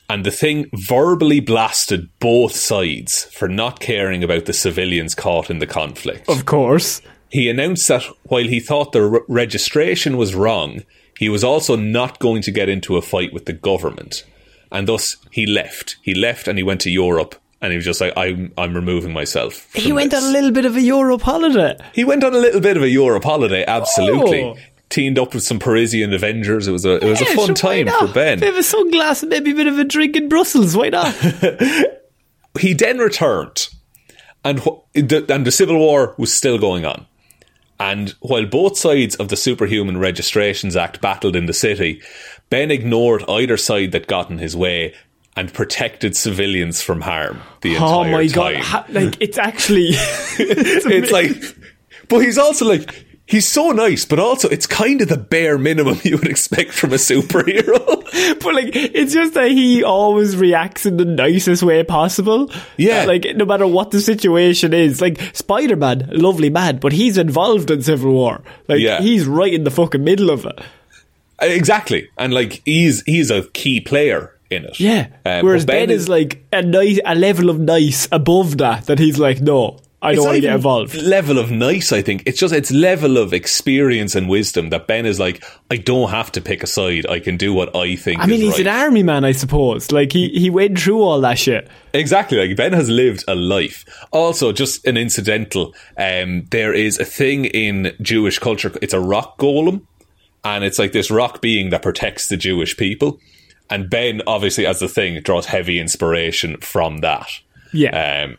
[0.10, 5.60] and the thing verbally blasted both sides for not caring about the civilians caught in
[5.60, 6.30] the conflict.
[6.30, 7.02] Of course.
[7.30, 10.84] He announced that while he thought the re- registration was wrong,
[11.18, 14.24] he was also not going to get into a fight with the government.
[14.72, 15.98] And thus he left.
[16.02, 19.12] He left and he went to Europe and he was just like, I'm, I'm removing
[19.12, 19.72] myself.
[19.74, 21.76] He went this." on a little bit of a Europe holiday.
[21.94, 24.44] He went on a little bit of a Europe holiday, absolutely.
[24.44, 24.56] Oh.
[24.90, 26.68] Teamed up with some Parisian Avengers.
[26.68, 28.40] It was a it was Yeah, a fun sure, time for Ben.
[28.40, 30.76] Bit of a sunglass and maybe a bit of a drink in Brussels.
[30.78, 31.14] Why not?
[32.60, 33.68] He then returned,
[34.46, 37.06] and wh- the, and the civil war was still going on.
[37.82, 42.02] And while both sides of the Superhuman Registrations Act battled in the city,
[42.50, 44.94] Ben ignored either side that got in his way
[45.36, 48.54] and protected civilians from harm the oh entire oh my god!
[48.54, 48.62] time.
[48.64, 51.36] Ha- like it's actually it's like,
[52.08, 56.00] but he's also like, He's so nice, but also it's kind of the bare minimum
[56.04, 58.02] you would expect from a superhero.
[58.42, 62.50] But like, it's just that he always reacts in the nicest way possible.
[62.78, 63.02] Yeah.
[63.04, 65.02] Uh, like, no matter what the situation is.
[65.02, 68.42] Like, Spider Man, lovely man, but he's involved in Civil War.
[68.70, 69.02] Like, Yeah.
[69.02, 70.60] he's right in the fucking middle of it.
[71.42, 74.80] exactly, and like he's he's a key player in it.
[74.80, 75.08] Yeah.
[75.26, 79.00] Um, Whereas but Ben, is, like a nice, a level of nice above that, that
[79.00, 80.96] he's like, no, I don't want to get involved.
[80.96, 82.24] Level of nice, I think.
[82.26, 85.44] It's just it's level of experience and wisdom that Ben is like.
[85.72, 87.08] I don't have to pick a side.
[87.08, 88.22] I can do what I think.
[88.22, 89.92] I mean, he's an army man, I suppose.
[89.92, 91.68] Like, he, he went through all that shit.
[91.94, 93.86] Exactly, like Ben has lived a life.
[94.12, 98.72] Also, just an incidental, um, there is a thing in Jewish culture.
[98.82, 99.82] It's a rock golem,
[100.44, 103.20] and it's like this rock being that protects the Jewish people.
[103.70, 107.28] And Ben, obviously, as the thing, draws heavy inspiration from that.
[107.74, 108.26] Yeah.
[108.26, 108.38] Um,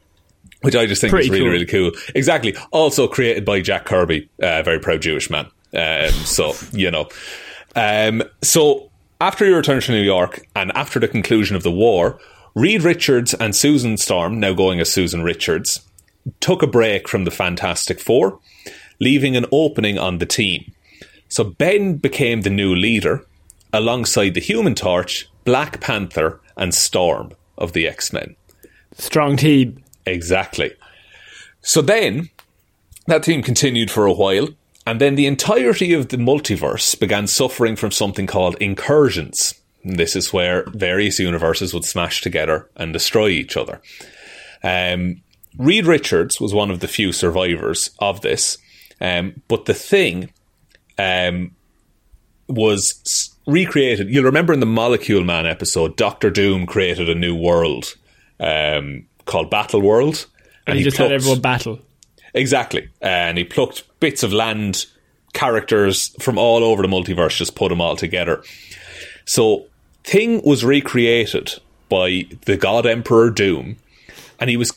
[0.67, 1.81] which I just think Pretty is really, cool.
[1.81, 2.03] really cool.
[2.17, 2.57] Exactly.
[2.73, 5.47] Also created by Jack Kirby, a very proud Jewish man.
[5.73, 7.09] Um, so, you know.
[7.77, 12.19] Um, so, after he returned to New York and after the conclusion of the war,
[12.57, 15.83] Reed Richards and Susan Storm, now going as Susan Richards,
[16.41, 18.41] took a break from the Fantastic Four,
[18.99, 20.73] leaving an opening on the team.
[21.29, 23.25] So, Ben became the new leader
[23.73, 28.35] alongside the Human Torch, Black Panther, and Storm of the X Men.
[28.97, 29.85] Strong team.
[30.07, 30.73] Exactly.
[31.63, 32.31] So then,
[33.07, 34.49] that team continued for a while,
[34.87, 39.55] and then the entirety of the multiverse began suffering from something called incursions.
[39.85, 43.81] This is where various universes would smash together and destroy each other.
[44.63, 45.23] Um,
[45.59, 48.59] Reed Richards was one of the few survivors of this,
[49.01, 50.31] um, but the thing
[50.99, 51.53] um,
[52.49, 54.09] was recreated.
[54.09, 57.95] You'll remember in the Molecule Man episode, Doctor Doom created a new world
[58.39, 60.27] um, called Battle World,
[60.67, 61.79] And he, just had everyone battle.
[62.35, 62.89] Exactly.
[63.03, 64.87] Uh, and he plucked bits of land,
[65.33, 68.43] characters from all over the multiverse, just put them all together.
[69.27, 69.67] So,
[70.07, 71.55] Thing was recreated
[71.89, 73.77] by the God Emperor Doom,
[74.39, 74.73] and he was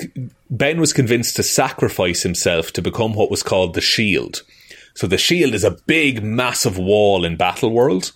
[0.49, 4.41] Ben was convinced to sacrifice himself to become what was called the Shield.
[4.95, 8.11] So the Shield is a big, massive wall in Battle World,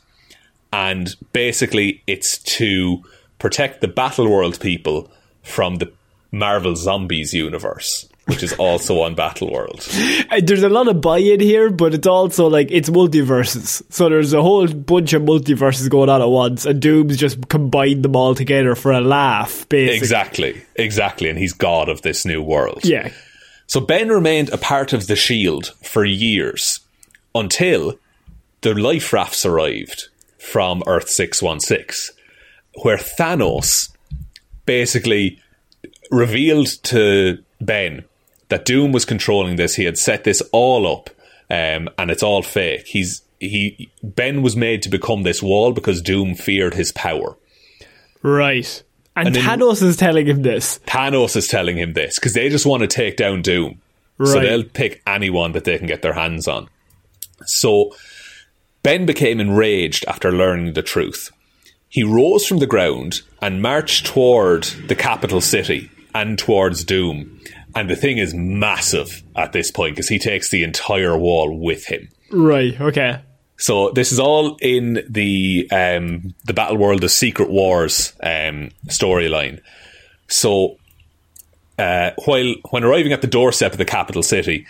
[0.71, 3.03] and basically it's to
[3.37, 5.11] protect the Battle World people
[5.43, 5.91] from the
[6.33, 9.87] Marvel Zombies universe, which is also on Battle World.
[10.31, 13.83] Uh, There's a lot of buy-in here, but it's also like it's multiverses.
[13.93, 18.03] So there's a whole bunch of multiverses going on at once, and Doom's just combined
[18.03, 19.97] them all together for a laugh, basically.
[19.97, 22.83] Exactly, exactly, and he's god of this new world.
[22.83, 23.11] Yeah.
[23.67, 26.79] So Ben remained a part of the Shield for years
[27.35, 27.99] until
[28.61, 30.07] the life rafts arrived
[30.39, 32.15] from Earth 616,
[32.81, 33.89] where Thanos
[34.65, 35.39] basically
[36.13, 38.05] revealed to Ben
[38.49, 39.75] that Doom was controlling this.
[39.75, 41.09] He had set this all up,
[41.49, 42.87] um, and it's all fake.
[42.87, 47.35] He's he Ben was made to become this wall because Doom feared his power.
[48.21, 48.83] Right.
[49.15, 50.79] And, And then- Thanos is telling him this.
[50.87, 53.81] Thanos is telling him this because they just want to take down Doom.
[54.23, 56.69] So they'll pick anyone that they can get their hands on.
[57.45, 57.93] So
[58.83, 61.31] Ben became enraged after learning the truth.
[61.89, 67.39] He rose from the ground and marched toward the capital city and towards Doom.
[67.75, 71.85] And the thing is massive at this point because he takes the entire wall with
[71.85, 72.09] him.
[72.31, 73.21] Right, okay.
[73.57, 79.61] So this is all in the um, the Battle World of Secret Wars um, storyline.
[80.27, 80.77] So
[81.77, 84.67] uh, while when arriving at the doorstep of the capital city,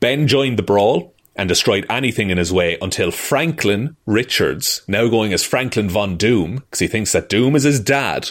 [0.00, 5.32] Ben joined the brawl and destroyed anything in his way until Franklin Richards, now going
[5.32, 8.30] as Franklin von Doom, because he thinks that Doom is his dad.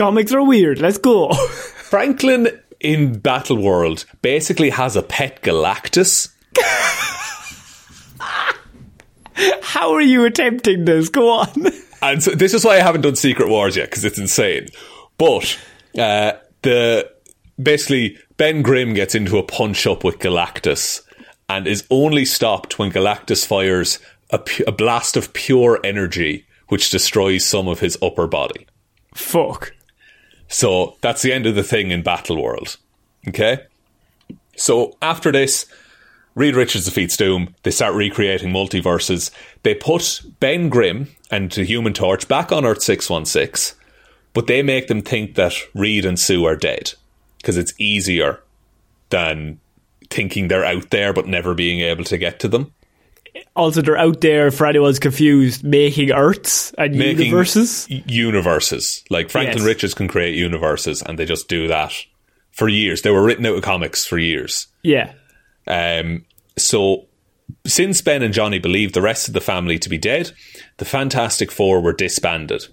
[0.00, 0.78] Comics are weird.
[0.78, 1.30] Let's go.
[1.34, 2.48] Franklin
[2.80, 6.32] in Battle World basically has a pet Galactus.
[9.60, 11.10] How are you attempting this?
[11.10, 11.66] Go on.
[12.02, 14.68] And so this is why I haven't done Secret Wars yet because it's insane.
[15.18, 15.58] But
[15.98, 16.32] uh,
[16.62, 17.10] the
[17.62, 21.02] basically Ben Grimm gets into a punch up with Galactus
[21.50, 23.98] and is only stopped when Galactus fires
[24.30, 28.66] a, pu- a blast of pure energy which destroys some of his upper body.
[29.14, 29.74] Fuck.
[30.50, 32.76] So that's the end of the thing in Battle World.
[33.26, 33.60] Okay?
[34.56, 35.66] So after this,
[36.34, 37.54] Reed Richards defeats Doom.
[37.62, 39.30] They start recreating multiverses.
[39.62, 43.78] They put Ben Grimm and the Human Torch back on Earth 616,
[44.34, 46.94] but they make them think that Reed and Sue are dead
[47.38, 48.40] because it's easier
[49.10, 49.60] than
[50.10, 52.72] thinking they're out there but never being able to get to them.
[53.56, 57.86] Also, they're out there, for anyone's confused, making Earths and Making universes.
[57.88, 59.04] universes.
[59.10, 59.66] Like Franklin Yes.
[59.66, 61.92] Richards can create universes and they just do that
[62.52, 63.02] for years.
[63.02, 64.66] They were written out of comics for years.
[64.82, 65.12] Yeah.
[65.66, 66.24] Um,
[66.56, 67.06] so,
[67.66, 70.32] since Ben and Johnny believed the rest of the family to be dead,
[70.78, 72.66] the Fantastic Four were disbanded.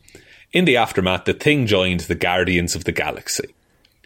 [0.54, 3.54] In the aftermath, the Thing joined the Guardians of the Galaxy.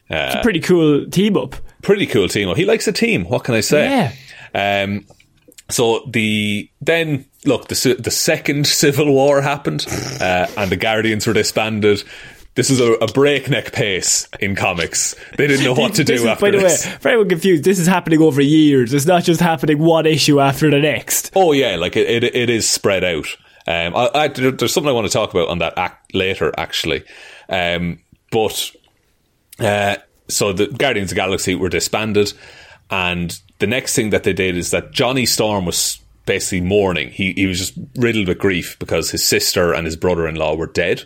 [0.10, 1.56] It's a pretty cool team up.
[1.84, 2.50] Pretty cool team.
[2.50, 3.26] up He likes a team.
[3.26, 4.12] What can I say?
[4.54, 4.84] Yeah.
[4.84, 5.06] Um,
[5.72, 9.86] so the then look the the second Civil War happened,
[10.20, 12.04] uh, and the Guardians were disbanded.
[12.54, 15.16] This is a, a breakneck pace in comics.
[15.38, 16.86] They didn't know what to do is, after by the this.
[16.86, 18.94] way, for anyone confused, this is happening over years.
[18.94, 21.32] It's not just happening one issue after the next.
[21.34, 23.28] Oh yeah, like it, it, it is spread out.
[23.68, 27.04] Um, I, I, there's something I want to talk about on that act later, actually.
[27.48, 28.00] Um,
[28.32, 28.72] but
[29.60, 32.34] uh, so the Guardians of the Galaxy were disbanded,
[32.90, 37.12] and the next thing that they did is that Johnny Storm was basically mourning.
[37.12, 41.04] He he was just riddled with grief because his sister and his brother-in-law were dead.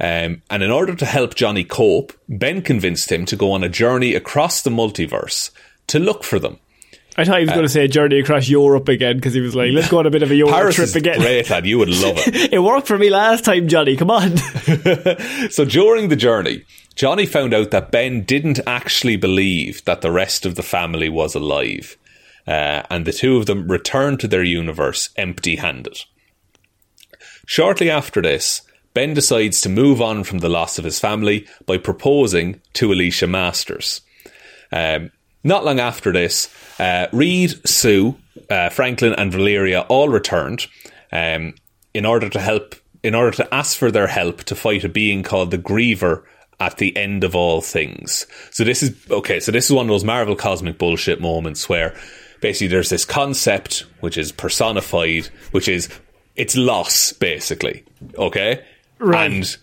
[0.00, 3.68] Um, and in order to help Johnny cope, Ben convinced him to go on a
[3.68, 5.50] journey across the multiverse
[5.88, 6.58] to look for them.
[7.18, 9.56] I thought he was going to say a journey across Europe again because he was
[9.56, 11.18] like, let's go on a bit of a Europe Paris trip is again.
[11.18, 11.66] great, lad.
[11.66, 12.52] You would love it.
[12.52, 13.96] It worked for me last time, Johnny.
[13.96, 14.36] Come on.
[15.50, 20.46] So during the journey, Johnny found out that Ben didn't actually believe that the rest
[20.46, 21.96] of the family was alive.
[22.46, 25.98] Uh, and the two of them returned to their universe empty handed.
[27.46, 28.62] Shortly after this,
[28.94, 33.26] Ben decides to move on from the loss of his family by proposing to Alicia
[33.26, 34.02] Masters.
[34.70, 35.10] Um,
[35.44, 36.48] not long after this,
[36.78, 38.16] uh, Reed, Sue,
[38.50, 40.66] uh, Franklin, and Valeria all returned
[41.12, 41.54] um,
[41.94, 45.22] in order to help, in order to ask for their help to fight a being
[45.22, 46.24] called the Griever
[46.60, 48.26] at the end of all things.
[48.50, 49.38] So this is okay.
[49.40, 51.94] So this is one of those Marvel cosmic bullshit moments where
[52.40, 55.88] basically there's this concept which is personified, which is
[56.34, 57.84] it's loss, basically.
[58.16, 58.64] Okay,
[58.98, 59.30] Right.
[59.30, 59.56] and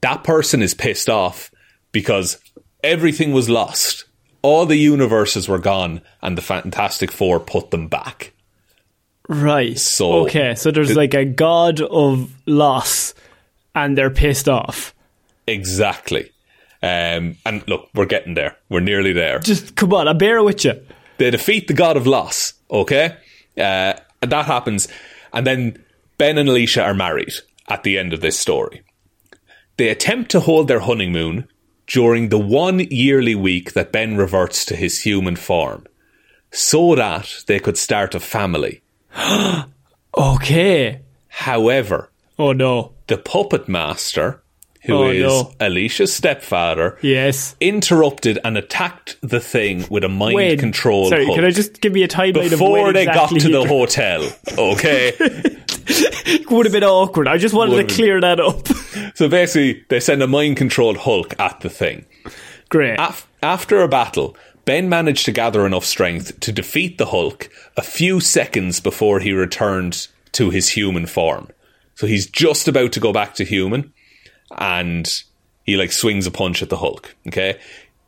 [0.00, 1.50] that person is pissed off
[1.92, 2.38] because
[2.82, 4.04] everything was lost.
[4.44, 8.32] All the universes were gone, and the Fantastic Four put them back.
[9.26, 9.78] right.
[9.78, 13.14] So- okay, so there's like a god of loss,
[13.74, 14.94] and they're pissed off.
[15.46, 16.30] Exactly.
[16.82, 18.56] Um, and look, we're getting there.
[18.68, 19.38] We're nearly there.
[19.38, 20.74] Just come on, I bear with you.
[21.16, 23.16] They defeat the god of loss, okay?
[23.56, 24.88] Uh, and that happens.
[25.32, 25.82] And then
[26.18, 27.32] Ben and Alicia are married
[27.70, 28.82] at the end of this story.
[29.78, 31.48] They attempt to hold their honeymoon
[31.86, 35.86] during the one yearly week that Ben reverts to his human form
[36.50, 38.82] so that they could start a family.
[40.16, 41.00] Okay.
[41.26, 42.92] However, Oh no.
[43.08, 44.43] the puppet master,
[44.84, 45.52] who Oh, is no.
[45.60, 47.56] Alicia's stepfather, Yes.
[47.60, 50.58] interrupted and attacked the thing with a mind Wait.
[50.60, 53.46] control Sorry, hook can I just give me a timeline of before they exactly got
[53.46, 54.28] to the hotel.
[54.58, 55.12] Okay,
[56.26, 57.28] It would have been awkward.
[57.28, 58.66] I just wanted Would've to clear that up.
[59.14, 62.06] so basically, they send a mind controlled Hulk at the thing.
[62.70, 62.96] Great.
[62.98, 67.82] Af- after a battle, Ben managed to gather enough strength to defeat the Hulk a
[67.82, 71.48] few seconds before he returned to his human form.
[71.96, 73.92] So he's just about to go back to human,
[74.58, 75.22] and
[75.64, 77.14] he like swings a punch at the Hulk.
[77.28, 77.58] Okay,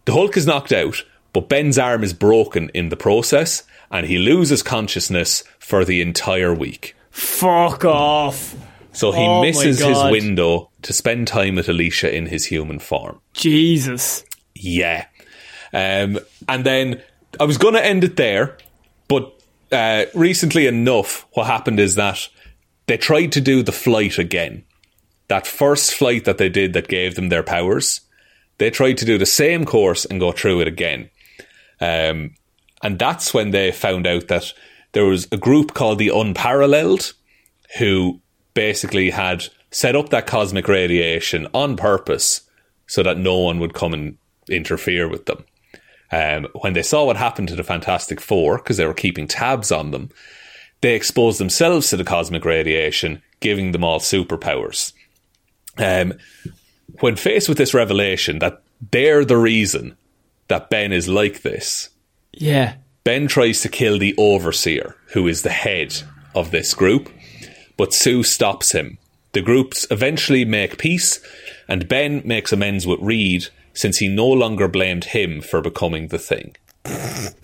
[0.05, 4.18] the Hulk is knocked out, but Ben's arm is broken in the process, and he
[4.18, 6.94] loses consciousness for the entire week.
[7.11, 8.55] Fuck off.
[8.92, 13.20] So he Oh misses his window to spend time with Alicia in his human form.
[13.35, 14.25] Jesus.
[14.55, 15.07] Yeah.
[15.72, 16.18] Um,
[16.49, 17.03] and then
[17.38, 18.57] I was going to end it there,
[19.09, 19.33] but
[19.70, 22.29] uh, recently enough, what happened is that
[22.87, 24.64] they tried to do the flight again.
[25.29, 28.01] That first flight that they did that gave them their powers,
[28.59, 31.11] they tried to do the same course and go through it again.
[31.81, 32.35] Um,
[32.83, 34.53] and that's when they found out that
[34.93, 37.12] there was a group called the Unparalleled
[37.79, 38.21] who
[38.55, 42.43] basically had set up that cosmic radiation on purpose
[42.87, 44.17] so that no one would come and
[44.49, 45.45] interfere with them.
[46.12, 49.73] Um, when they saw what happened to the Fantastic Four, because they were keeping tabs
[49.73, 50.11] on them,
[50.81, 54.93] they exposed themselves to the cosmic radiation, giving them all superpowers.
[55.79, 56.15] Um,
[57.01, 59.97] when faced with this revelation that they're the reason
[60.49, 61.91] that Ben is like this,
[62.33, 62.75] Yeah.
[63.05, 65.95] Ben tries to kill the Overseer, who is the head
[66.35, 67.09] of this group,
[67.77, 68.99] but Sue stops him.
[69.33, 71.21] The groups eventually make peace,
[71.69, 76.19] and Ben makes amends with Reed since he no longer blamed him for becoming the
[76.19, 76.57] thing.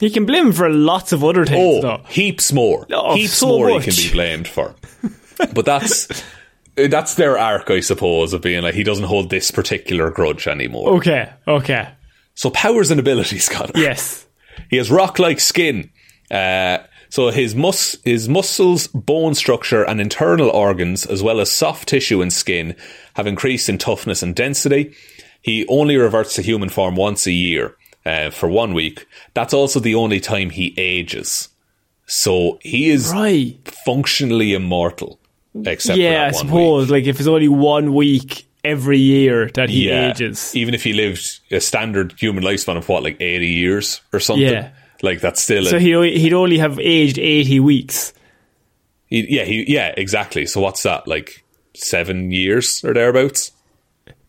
[0.00, 2.02] He can blame him for lots of other things, Oh, though.
[2.08, 2.86] heaps more.
[2.92, 3.84] Oh, heaps so more much.
[3.86, 4.76] he can be blamed for.
[5.52, 6.06] but that's
[6.86, 10.90] that's their arc, I suppose, of being like he doesn't hold this particular grudge anymore.
[10.98, 11.88] Okay, okay.
[12.34, 13.72] So powers and abilities, Conor.
[13.74, 14.26] Yes.
[14.70, 15.90] He has rock-like skin.
[16.30, 16.78] Uh,
[17.10, 22.20] so his mus- his muscles, bone structure, and internal organs, as well as soft tissue
[22.22, 22.76] and skin,
[23.14, 24.94] have increased in toughness and density.
[25.40, 29.06] He only reverts to human form once a year, uh, for one week.
[29.34, 31.48] That's also the only time he ages.
[32.06, 33.56] So he is Right.
[33.84, 35.18] functionally immortal,
[35.66, 36.86] except yeah, for I suppose.
[36.86, 36.90] week.
[36.90, 40.54] Like if it's only one week every year that he yeah, ages.
[40.54, 44.46] even if he lived a standard human lifespan of what, like eighty years or something.
[44.48, 44.70] Yeah.
[45.02, 45.64] like that's still.
[45.64, 48.12] So a, he he'd only have aged eighty weeks.
[49.06, 50.46] he- yeah, he, yeah, exactly.
[50.46, 51.44] So what's that like?
[51.74, 53.52] Seven years or thereabouts.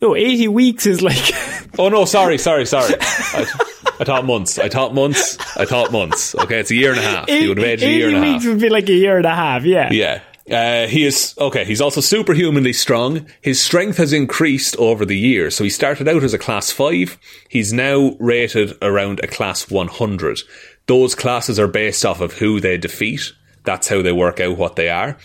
[0.03, 1.17] No, eighty weeks is like
[1.79, 2.93] Oh no, sorry, sorry, sorry.
[2.99, 3.45] I,
[3.99, 4.59] I thought months.
[4.59, 5.37] I thought months.
[5.57, 6.35] I thought months.
[6.35, 7.27] Okay, it's a year and a half.
[7.27, 8.51] He would have aged a year and a weeks half.
[8.53, 9.63] would be like a year and a half.
[9.63, 9.89] Yeah.
[9.91, 10.21] Yeah.
[10.49, 11.63] Uh, he is okay.
[11.65, 13.27] He's also superhumanly strong.
[13.41, 15.55] His strength has increased over the years.
[15.55, 17.17] So he started out as a class five.
[17.47, 20.39] He's now rated around a class 100.
[20.87, 23.31] Those classes are based off of who they defeat.
[23.63, 25.17] That's how they work out what they are.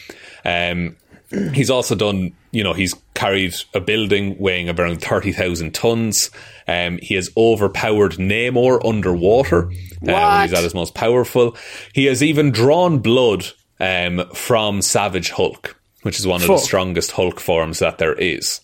[0.44, 0.96] Um,
[1.54, 6.30] he's also done, you know, he's carried a building weighing around 30,000 tons.
[6.68, 9.70] Um, he has overpowered Namor underwater
[10.06, 11.56] uh, he's at his most powerful.
[11.92, 13.46] He has even drawn blood
[13.84, 18.60] um, from Savage Hulk, which is one of the strongest Hulk forms that there is.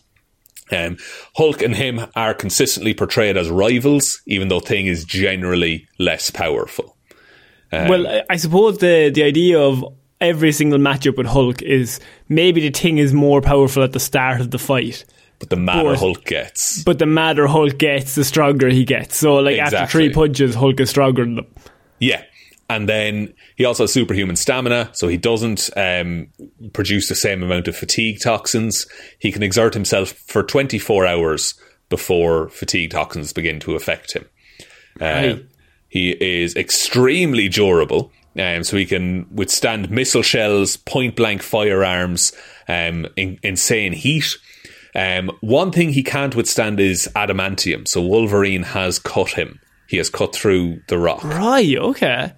[0.72, 0.98] Um,
[1.36, 6.96] Hulk and him are consistently portrayed as rivals, even though Thing is generally less powerful.
[7.72, 9.84] well, I- suppose the the idea of
[10.20, 11.98] every single matchup with Hulk is
[12.28, 15.04] maybe the thing is more powerful at the start of the fight.
[15.38, 19.16] But the madder But- Hulk gets, But the madder Hulk gets, the stronger he gets.
[19.16, 21.46] So, like after three punches, Hulk is stronger than them.
[21.98, 22.22] Yeah.
[22.70, 26.28] And then he also has superhuman stamina, so he doesn't um,
[26.72, 28.86] produce the same amount of fatigue toxins.
[29.18, 31.54] He can exert himself for 24 hours
[31.88, 34.24] before fatigue toxins begin to affect him.
[35.00, 35.46] Uh, Right.
[35.88, 42.32] He is extremely durable, um, so he can withstand missile shells, point blank firearms,
[42.68, 44.36] um, in, insane heat.
[44.94, 49.58] Um, one thing he can't withstand is adamantium, so Wolverine has cut him.
[49.88, 51.24] He has cut through the rock.
[51.24, 52.34] Right, okay.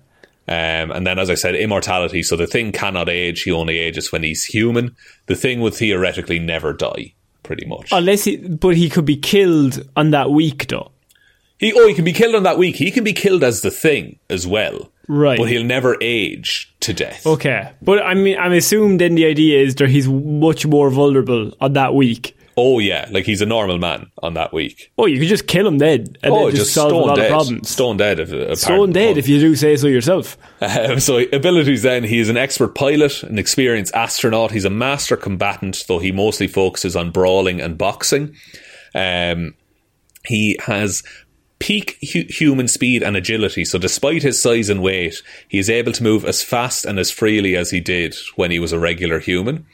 [0.49, 2.23] Um, and then, as I said, immortality.
[2.23, 3.43] So the thing cannot age.
[3.43, 4.97] He only ages when he's human.
[5.27, 7.91] The thing would theoretically never die, pretty much.
[7.93, 10.91] Unless he, but he could be killed on that week, though.
[11.59, 12.77] he oh, he can be killed on that week.
[12.77, 15.39] He can be killed as the thing as well, Right.
[15.39, 17.27] But he'll never age to death.
[17.27, 17.73] Okay.
[17.83, 21.73] But I mean, I'm assuming then the idea is that he's much more vulnerable on
[21.75, 22.37] that week.
[22.57, 24.93] Oh yeah, like he's a normal man on that week.
[24.99, 27.27] Oh, you could just kill him then and oh, then just, solve a lot dead.
[27.27, 27.71] of problems.
[27.71, 28.21] Stone dead.
[28.21, 30.37] If, if Stone dead, if you do say so yourself.
[30.61, 34.51] Um, so abilities then, he is an expert pilot, an experienced astronaut.
[34.51, 38.37] He's a master combatant, though he mostly focuses on brawling and boxing.
[38.95, 39.55] Um,
[40.25, 41.03] he has
[41.59, 43.65] peak hu- human speed and agility.
[43.65, 47.11] So despite his size and weight, he is able to move as fast and as
[47.11, 49.65] freely as he did when he was a regular human.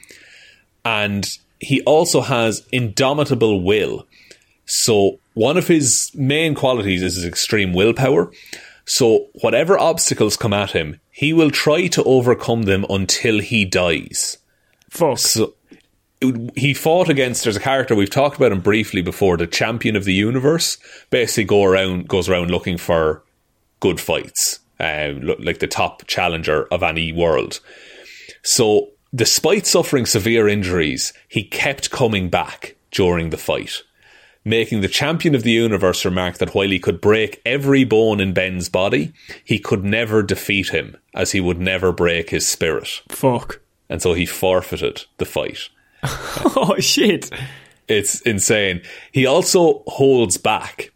[0.85, 1.27] And
[1.59, 4.07] he also has indomitable will.
[4.65, 8.31] So one of his main qualities is his extreme willpower.
[8.85, 14.37] So whatever obstacles come at him, he will try to overcome them until he dies.
[14.89, 15.19] Fuck.
[15.19, 15.53] So
[16.55, 20.05] he fought against there's a character we've talked about him briefly before, the champion of
[20.05, 20.77] the universe.
[21.09, 23.23] Basically go around goes around looking for
[23.79, 24.59] good fights.
[24.81, 27.59] Um, like the top challenger of any world.
[28.43, 33.81] So despite suffering severe injuries, he kept coming back during the fight.
[34.45, 38.33] Making the champion of the universe remark that while he could break every bone in
[38.33, 39.11] Ben's body,
[39.43, 43.01] he could never defeat him, as he would never break his spirit.
[43.09, 43.59] Fuck.
[43.89, 45.69] And so he forfeited the fight.
[46.55, 47.29] Oh, shit.
[47.87, 48.81] It's insane.
[49.11, 50.91] He also holds back.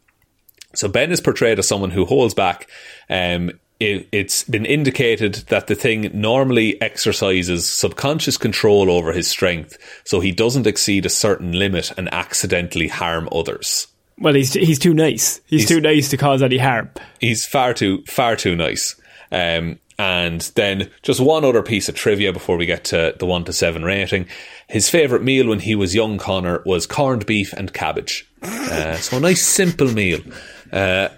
[0.75, 2.69] So Ben is portrayed as someone who holds back.
[3.09, 9.77] Um, it, it's been indicated that the thing normally exercises subconscious control over his strength,
[10.03, 13.87] so he doesn't exceed a certain limit and accidentally harm others.
[14.19, 15.41] Well, he's he's too nice.
[15.45, 16.91] He's, too nice to cause any harm.
[17.19, 18.95] He's far too far too nice.
[19.31, 23.43] Um, and then just one other piece of trivia before we get to the one
[23.45, 24.27] to seven rating.
[24.67, 28.27] His favourite meal when he was young, Conor, was corned beef and cabbage.
[28.41, 30.19] Uh, so a nice simple meal.
[30.71, 31.09] Uh,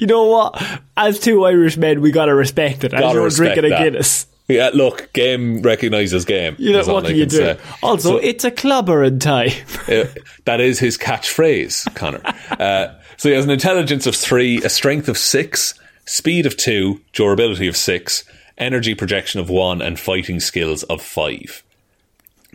[0.00, 0.62] You know what?
[0.96, 2.90] As two Irish men, we gotta respect it.
[2.92, 3.84] Gotta you're respect drinking a that.
[3.84, 4.26] Guinness.
[4.48, 6.56] yeah, look, game recognises game.
[6.58, 7.36] You know what can you can do?
[7.36, 7.58] say.
[7.82, 9.50] Also, So- it's a clobbering time.
[9.86, 10.06] Uh,
[10.46, 12.22] that is his catchphrase, Conor.
[12.58, 15.74] Uh, so he has an intelligence of three, a strength of six,
[16.06, 18.24] speed of two, durability of six,
[18.58, 21.62] energy projection of one, and fighting skills of five.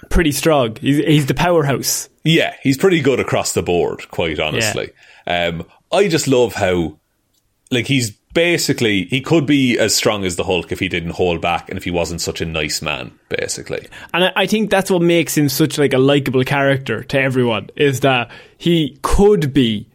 [0.09, 0.75] Pretty strong.
[0.75, 2.09] He's, he's the powerhouse.
[2.23, 4.89] Yeah, he's pretty good across the board, quite honestly.
[5.27, 6.97] Um, I just love how,
[7.75, 11.41] like, he's basically, he could be as strong as the Hulk if he didn't hold
[11.41, 13.87] back and if he wasn't such a nice man, basically.
[14.13, 18.01] And I, think that's what makes him such like a likable character to everyone is
[18.01, 19.87] that he could be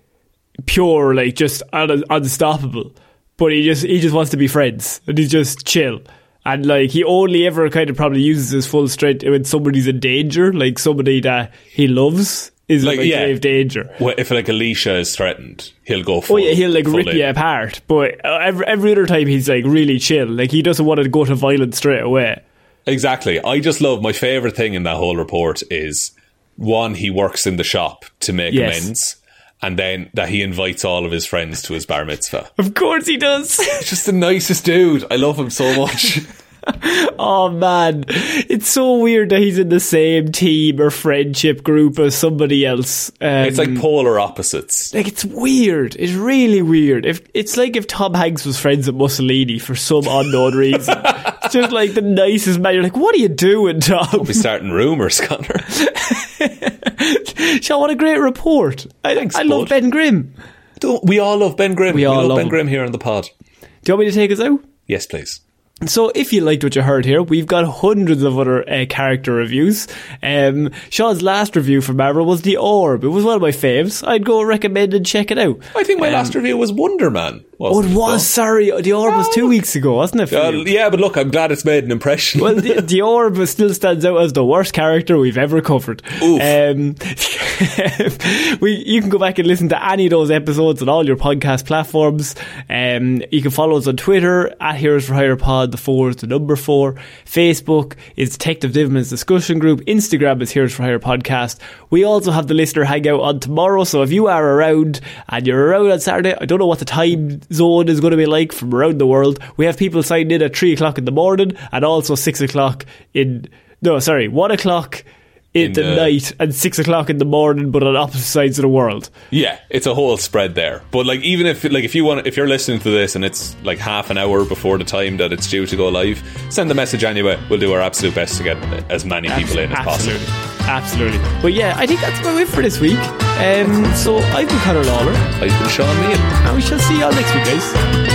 [0.66, 2.92] pure, like just un- unstoppable.
[3.36, 6.02] But he just he just wants to be friends, and he's just chill.
[6.44, 9.98] And like he only ever kind of probably uses his full strength when somebody's in
[9.98, 13.24] danger, like somebody that he loves is Like, like yeah.
[13.24, 13.94] grave danger.
[14.00, 16.22] Well, if like Alicia is threatened, he'll go.
[16.30, 17.16] Oh yeah, he'll like rip in.
[17.16, 17.80] you apart.
[17.86, 20.28] But uh, every every other time he's like really chill.
[20.28, 22.42] Like he doesn't want to go to violence straight away.
[22.86, 23.40] Exactly.
[23.40, 26.12] I just love my favorite thing in that whole report is
[26.56, 28.82] one he works in the shop to make Yes.
[28.82, 29.16] amends,
[29.62, 32.50] and then that he invites all of his friends to his bar mitzvah.
[32.58, 33.56] Of course he does.
[33.58, 35.04] He's just the nicest dude.
[35.10, 36.20] I love him so much.
[37.18, 42.14] oh man, it's so weird that he's in the same team or friendship group as
[42.14, 43.10] somebody else.
[43.20, 44.94] Um, it's like polar opposites.
[44.94, 45.96] Like it's weird.
[45.98, 47.06] It's really weird.
[47.06, 50.98] If it's like if Tom Hanks was friends with Mussolini for some unknown reason.
[51.04, 52.74] it's just like the nicest man.
[52.74, 54.24] You're like, what are you doing, Tom?
[54.24, 55.58] Be starting rumors, Conor.
[57.60, 58.86] Shaun, what a great report.
[59.04, 59.68] I, Thanks, I love.
[59.68, 60.34] Ben Grimm.
[60.78, 61.94] Don't, we all love Ben Grimm.
[61.94, 62.48] We all love, love Ben.
[62.48, 63.28] Grimm here on the pod.
[63.60, 64.62] Do you want me to take us out?
[64.86, 65.40] Yes, please.
[65.86, 69.32] So, if you liked what you heard here, we've got hundreds of other uh, character
[69.32, 69.88] reviews.
[70.22, 73.02] Um, Shaun's last review for Marvel was The Orb.
[73.02, 74.06] It was one of my faves.
[74.06, 75.58] I'd go recommend and check it out.
[75.74, 77.44] I think my Um, last review was Wonder Man.
[77.62, 78.26] Oh, wasn't it was.
[78.26, 80.26] Sorry, The Orb was two weeks ago, wasn't it?
[80.30, 80.64] for Uh, you?
[80.64, 82.40] yeah, but look, I'm glad it's made an impression.
[82.40, 86.02] Well, the, the Orb still stands out as the worst character we've ever covered.
[86.22, 86.40] Oof.
[86.40, 86.94] Um,
[88.60, 91.16] we, you can go back and listen to any of those episodes on all your
[91.16, 92.34] podcast platforms.
[92.68, 95.72] Um, you can follow us on Twitter at Heroes for Hire Pod.
[95.72, 96.94] The four is the number four.
[97.26, 99.80] Facebook is Detective Divilment's discussion group.
[99.82, 101.58] Instagram is Heroes for Hire Podcast.
[101.90, 103.84] We also have the listener hangout on tomorrow.
[103.84, 106.84] So if you are around and you're around on Saturday, I don't know what the
[106.84, 109.38] time zone is going to be like from around the world.
[109.56, 112.84] We have people signed in at three o'clock in the morning and also six o'clock
[113.14, 113.48] in
[113.82, 115.04] no, sorry, one o'clock
[115.52, 118.62] in, the, the- night and six o'clock in the morning, but on opposite sides of
[118.62, 119.10] the world.
[119.30, 120.82] Yeah, it's a whole spread there.
[120.90, 123.56] But like, even if like if you want, if you're listening to this and it's
[123.62, 126.74] like half an hour before the time that it's due to go live, send the
[126.74, 127.38] message anyway.
[127.50, 128.56] We'll do our absolute best to get
[128.90, 130.26] as many people in as Absolutely.
[130.26, 130.66] possible.
[130.70, 131.18] Absolutely.
[131.42, 132.98] But yeah, I think that's about it for this week.
[133.40, 136.46] Um, so I've been Conor Lawler, I've been Shaun Meighan.
[136.46, 137.72] and we shall see you all next week, guys.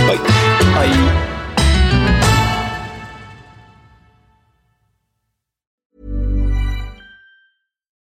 [0.08, 0.16] Bye.
[0.16, 1.35] Bye.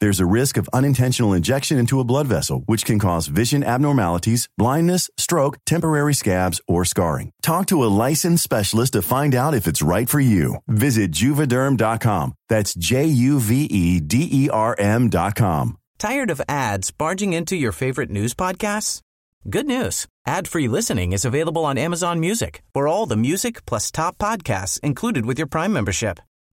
[0.00, 4.48] There's a risk of unintentional injection into a blood vessel, which can cause vision abnormalities,
[4.56, 7.32] blindness, stroke, temporary scabs, or scarring.
[7.42, 10.56] Talk to a licensed specialist to find out if it's right for you.
[10.66, 12.32] Visit juvederm.com.
[12.48, 15.76] That's J U V E D E R M.com.
[15.98, 19.02] Tired of ads barging into your favorite news podcasts?
[19.50, 20.06] Good news.
[20.26, 25.26] Ad-free listening is available on Amazon Music for all the music plus top podcasts included
[25.26, 26.20] with your Prime membership.